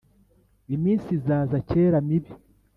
[0.75, 2.31] iminsi izaza kera mibi